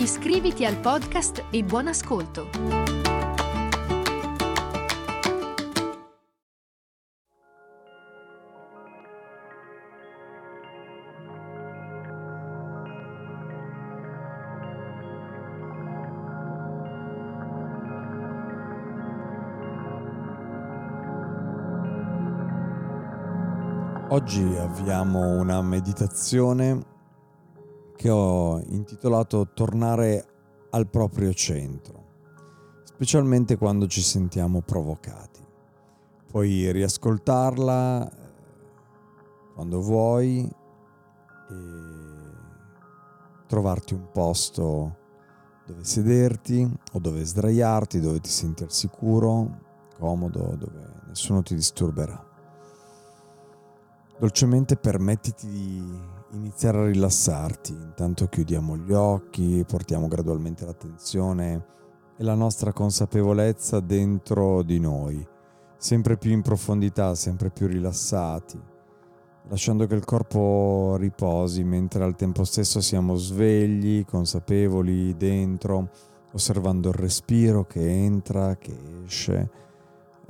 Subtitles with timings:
[0.00, 2.48] Iscriviti al podcast e buon ascolto!
[24.10, 26.97] Oggi avviamo una meditazione
[27.98, 30.24] che ho intitolato Tornare
[30.70, 32.04] al proprio centro,
[32.84, 35.44] specialmente quando ci sentiamo provocati.
[36.30, 38.16] Puoi riascoltarla eh,
[39.52, 40.48] quando vuoi
[41.50, 41.54] e
[43.48, 44.96] trovarti un posto
[45.66, 49.58] dove sederti o dove sdraiarti, dove ti senti al sicuro,
[49.98, 52.27] comodo, dove nessuno ti disturberà.
[54.18, 56.00] Dolcemente permettiti di
[56.32, 61.64] iniziare a rilassarti, intanto chiudiamo gli occhi, portiamo gradualmente l'attenzione
[62.16, 65.24] e la nostra consapevolezza dentro di noi,
[65.76, 68.60] sempre più in profondità, sempre più rilassati,
[69.50, 75.90] lasciando che il corpo riposi mentre al tempo stesso siamo svegli, consapevoli dentro,
[76.32, 79.67] osservando il respiro che entra, che esce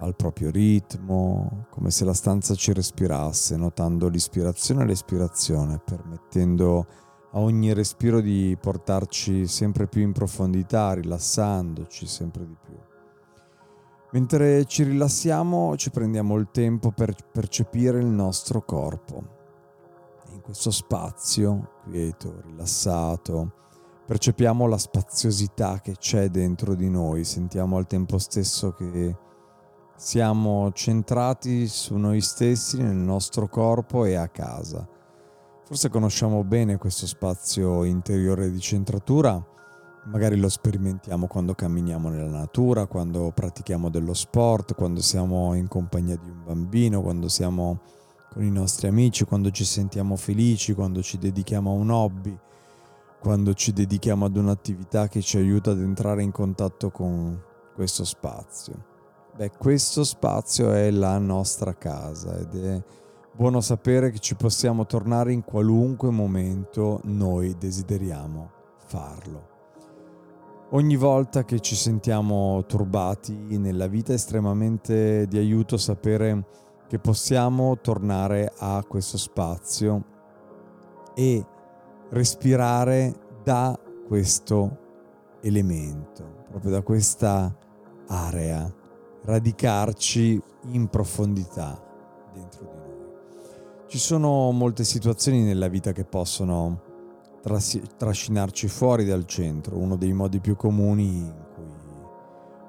[0.00, 6.86] al proprio ritmo, come se la stanza ci respirasse, notando l'ispirazione e l'espirazione, permettendo
[7.32, 12.76] a ogni respiro di portarci sempre più in profondità, rilassandoci sempre di più.
[14.10, 19.36] Mentre ci rilassiamo ci prendiamo il tempo per percepire il nostro corpo.
[20.32, 23.52] In questo spazio, quieto, rilassato,
[24.06, 29.26] percepiamo la spaziosità che c'è dentro di noi, sentiamo al tempo stesso che
[29.98, 34.86] siamo centrati su noi stessi, nel nostro corpo e a casa.
[35.64, 39.44] Forse conosciamo bene questo spazio interiore di centratura,
[40.04, 46.16] magari lo sperimentiamo quando camminiamo nella natura, quando pratichiamo dello sport, quando siamo in compagnia
[46.16, 47.80] di un bambino, quando siamo
[48.32, 52.38] con i nostri amici, quando ci sentiamo felici, quando ci dedichiamo a un hobby,
[53.18, 57.36] quando ci dedichiamo ad un'attività che ci aiuta ad entrare in contatto con
[57.74, 58.87] questo spazio.
[59.38, 62.82] Beh, questo spazio è la nostra casa ed è
[63.30, 69.48] buono sapere che ci possiamo tornare in qualunque momento noi desideriamo farlo.
[70.70, 76.44] Ogni volta che ci sentiamo turbati nella vita è estremamente di aiuto sapere
[76.88, 80.04] che possiamo tornare a questo spazio
[81.14, 81.46] e
[82.10, 84.78] respirare da questo
[85.42, 87.56] elemento, proprio da questa
[88.08, 88.77] area
[89.22, 90.40] radicarci
[90.70, 91.80] in profondità
[92.32, 93.86] dentro di noi.
[93.86, 96.82] Ci sono molte situazioni nella vita che possono
[97.42, 99.78] tras- trascinarci fuori dal centro.
[99.78, 101.64] Uno dei modi più comuni in cui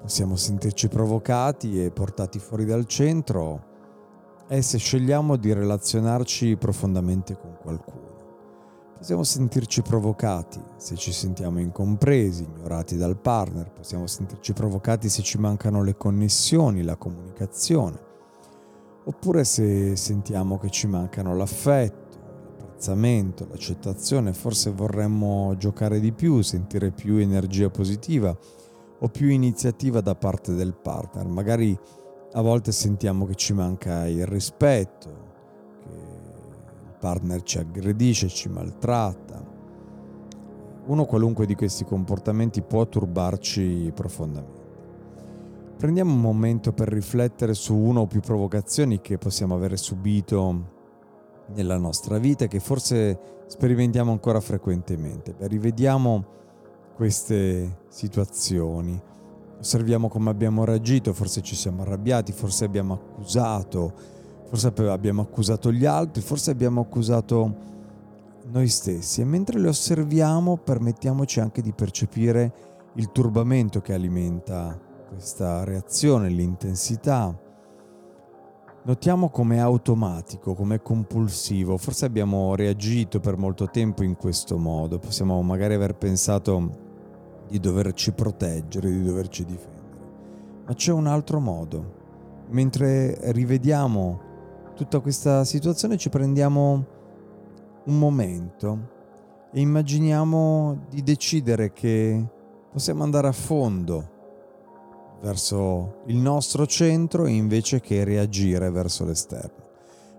[0.00, 3.68] possiamo sentirci provocati e portati fuori dal centro
[4.46, 8.09] è se scegliamo di relazionarci profondamente con qualcuno.
[9.00, 15.38] Possiamo sentirci provocati se ci sentiamo incompresi, ignorati dal partner, possiamo sentirci provocati se ci
[15.38, 17.98] mancano le connessioni, la comunicazione,
[19.04, 22.18] oppure se sentiamo che ci mancano l'affetto,
[22.58, 28.36] l'apprezzamento, l'accettazione, forse vorremmo giocare di più, sentire più energia positiva
[28.98, 31.26] o più iniziativa da parte del partner.
[31.26, 31.74] Magari
[32.32, 35.19] a volte sentiamo che ci manca il rispetto,
[37.00, 39.42] partner ci aggredisce, ci maltratta.
[40.86, 44.58] Uno qualunque di questi comportamenti può turbarci profondamente.
[45.76, 50.78] Prendiamo un momento per riflettere su una o più provocazioni che possiamo avere subito
[51.54, 55.32] nella nostra vita e che forse sperimentiamo ancora frequentemente.
[55.32, 56.24] Beh, rivediamo
[56.94, 59.00] queste situazioni,
[59.58, 64.18] osserviamo come abbiamo reagito, forse ci siamo arrabbiati, forse abbiamo accusato,
[64.50, 67.68] forse abbiamo accusato gli altri, forse abbiamo accusato
[68.50, 72.52] noi stessi e mentre le osserviamo permettiamoci anche di percepire
[72.94, 74.76] il turbamento che alimenta
[75.06, 77.32] questa reazione, l'intensità.
[78.82, 85.40] Notiamo com'è automatico, com'è compulsivo, forse abbiamo reagito per molto tempo in questo modo, possiamo
[85.42, 86.88] magari aver pensato
[87.46, 89.78] di doverci proteggere, di doverci difendere.
[90.66, 91.98] Ma c'è un altro modo.
[92.48, 94.29] Mentre rivediamo
[94.80, 96.86] tutta questa situazione ci prendiamo
[97.84, 98.88] un momento
[99.52, 102.26] e immaginiamo di decidere che
[102.72, 109.68] possiamo andare a fondo verso il nostro centro invece che reagire verso l'esterno.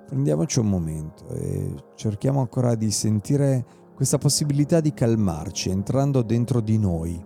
[0.05, 3.65] Prendiamoci un momento e cerchiamo ancora di sentire
[3.95, 7.19] questa possibilità di calmarci entrando dentro di noi,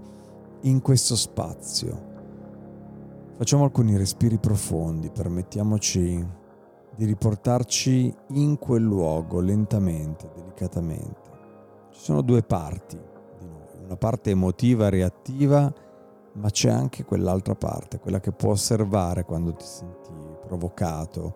[0.61, 2.13] in questo spazio.
[3.35, 6.43] Facciamo alcuni respiri profondi, permettiamoci
[6.95, 11.31] di riportarci in quel luogo lentamente, delicatamente.
[11.91, 12.97] Ci sono due parti
[13.39, 15.73] di noi, una parte emotiva, reattiva,
[16.33, 20.11] ma c'è anche quell'altra parte, quella che può osservare quando ti senti
[20.45, 21.35] provocato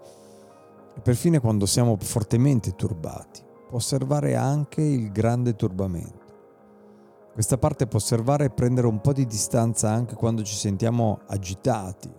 [0.95, 6.25] e perfino quando siamo fortemente turbati può osservare anche il grande turbamento.
[7.31, 12.12] Questa parte può osservare e prendere un po' di distanza anche quando ci sentiamo agitati.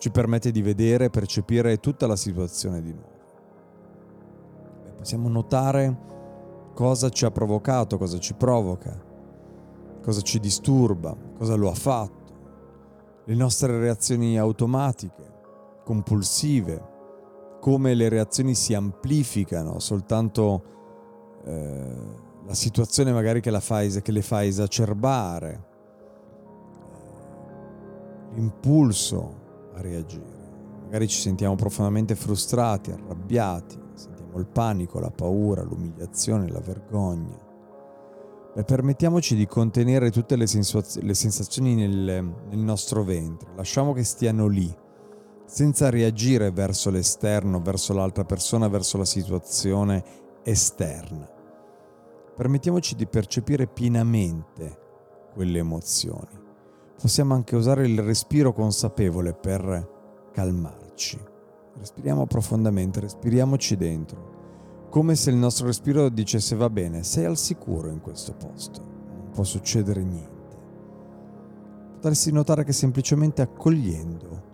[0.00, 3.18] Ci permette di vedere e percepire tutta la situazione di nuovo.
[4.96, 5.94] Possiamo notare
[6.72, 8.98] cosa ci ha provocato, cosa ci provoca,
[10.02, 12.32] cosa ci disturba, cosa lo ha fatto,
[13.26, 20.62] le nostre reazioni automatiche, compulsive, come le reazioni si amplificano soltanto
[21.44, 21.94] eh,
[22.46, 25.68] la situazione magari che, fa, che le fa esacerbare,
[28.32, 29.40] l'impulso
[29.74, 30.38] a reagire.
[30.84, 37.38] Magari ci sentiamo profondamente frustrati, arrabbiati, sentiamo il panico, la paura, l'umiliazione, la vergogna.
[38.54, 44.02] Beh, permettiamoci di contenere tutte le, sensaz- le sensazioni nel, nel nostro ventre, lasciamo che
[44.02, 44.76] stiano lì
[45.44, 50.04] senza reagire verso l'esterno, verso l'altra persona, verso la situazione
[50.44, 51.28] esterna.
[52.36, 54.78] Permettiamoci di percepire pienamente
[55.34, 56.48] quelle emozioni.
[57.00, 61.18] Possiamo anche usare il respiro consapevole per calmarci.
[61.78, 67.88] Respiriamo profondamente, respiriamoci dentro, come se il nostro respiro dicesse va bene, sei al sicuro
[67.88, 70.58] in questo posto, non può succedere niente.
[71.94, 74.48] Potresti notare che semplicemente accogliendo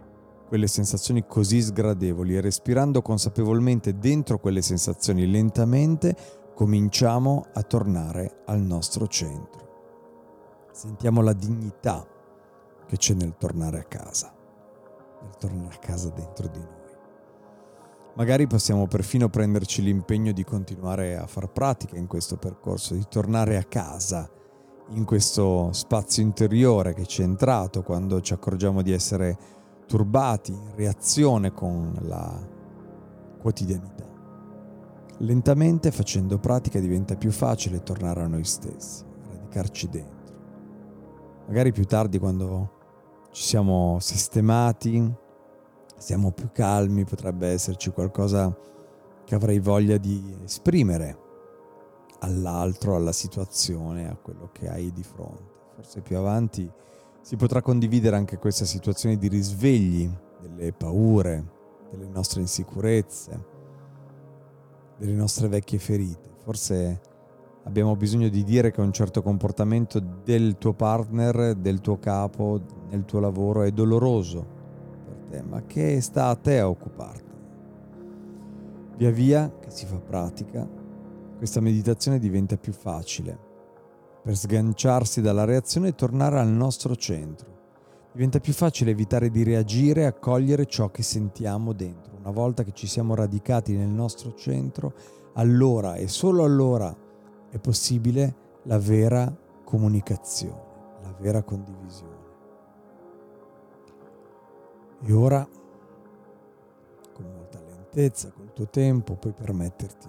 [0.46, 6.14] quelle sensazioni così sgradevoli e respirando consapevolmente dentro quelle sensazioni lentamente
[6.54, 9.64] cominciamo a tornare al nostro centro.
[10.70, 12.06] Sentiamo la dignità
[12.86, 14.32] che c'è nel tornare a casa,
[15.22, 16.84] nel tornare a casa dentro di noi.
[18.14, 23.58] Magari possiamo perfino prenderci l'impegno di continuare a far pratica in questo percorso, di tornare
[23.58, 24.30] a casa,
[24.90, 29.36] in questo spazio interiore che ci è entrato quando ci accorgiamo di essere
[29.86, 32.54] turbati, in reazione con la
[33.38, 34.04] quotidianità.
[35.18, 40.34] Lentamente, facendo pratica, diventa più facile tornare a noi stessi, radicarci dentro.
[41.48, 42.75] Magari più tardi, quando
[43.36, 45.12] ci siamo sistemati,
[45.98, 48.50] siamo più calmi, potrebbe esserci qualcosa
[49.26, 51.18] che avrei voglia di esprimere
[52.20, 55.52] all'altro, alla situazione, a quello che hai di fronte.
[55.74, 56.66] Forse più avanti
[57.20, 60.10] si potrà condividere anche questa situazione di risvegli
[60.40, 61.44] delle paure,
[61.90, 63.44] delle nostre insicurezze,
[64.96, 66.30] delle nostre vecchie ferite.
[66.42, 67.00] Forse
[67.66, 73.04] abbiamo bisogno di dire che un certo comportamento del tuo partner, del tuo capo, nel
[73.04, 74.46] tuo lavoro è doloroso
[75.04, 77.25] per te, ma che sta a te a occuparti.
[78.96, 80.66] Via via che si fa pratica,
[81.37, 83.38] questa meditazione diventa più facile
[84.23, 87.54] per sganciarsi dalla reazione e tornare al nostro centro.
[88.12, 92.14] Diventa più facile evitare di reagire e accogliere ciò che sentiamo dentro.
[92.18, 94.94] Una volta che ci siamo radicati nel nostro centro,
[95.35, 96.96] allora e solo allora
[97.56, 98.34] è possibile
[98.64, 99.34] la vera
[99.64, 100.62] comunicazione,
[101.02, 102.14] la vera condivisione.
[105.02, 105.46] E ora,
[107.12, 110.08] con molta lentezza, col tuo tempo, puoi permetterti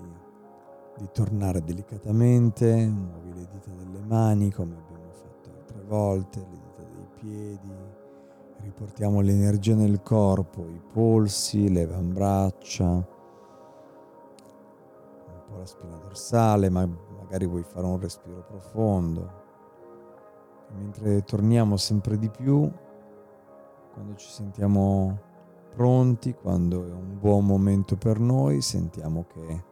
[0.97, 6.83] di tornare delicatamente, muovi le dita delle mani come abbiamo fatto altre volte, le dita
[6.83, 7.73] dei piedi,
[8.61, 13.15] riportiamo l'energia nel corpo, i polsi, le avambraccia,
[15.47, 16.87] po' la spina dorsale, ma
[17.17, 19.45] magari vuoi fare un respiro profondo.
[20.69, 22.69] E mentre torniamo sempre di più,
[23.93, 25.19] quando ci sentiamo
[25.73, 29.63] pronti, quando è un buon momento per noi, sentiamo che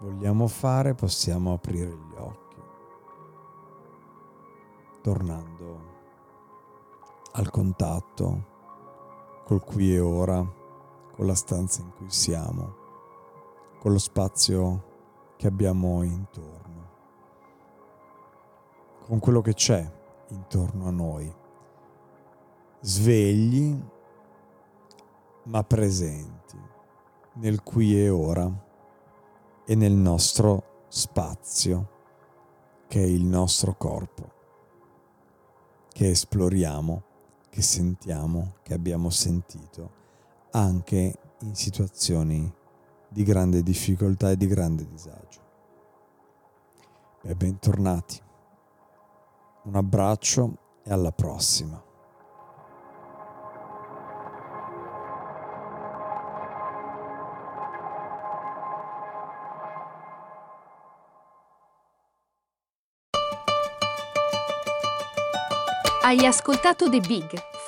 [0.00, 2.56] vogliamo fare, possiamo aprire gli occhi,
[5.02, 5.98] tornando
[7.32, 8.46] al contatto
[9.44, 10.58] col qui e ora,
[11.20, 12.76] con la stanza in cui siamo,
[13.78, 16.90] con lo spazio che abbiamo intorno,
[19.04, 19.86] con quello che c'è
[20.28, 21.30] intorno a noi,
[22.80, 23.78] svegli
[25.42, 26.58] ma presenti
[27.34, 28.50] nel qui e ora
[29.66, 31.88] e nel nostro spazio
[32.88, 34.32] che è il nostro corpo,
[35.90, 37.02] che esploriamo,
[37.50, 39.98] che sentiamo, che abbiamo sentito
[40.52, 42.52] anche in situazioni
[43.08, 45.40] di grande difficoltà e di grande disagio.
[47.22, 48.20] Beh, bentornati.
[49.64, 51.82] Un abbraccio e alla prossima.
[66.02, 67.49] Hai ascoltato The Big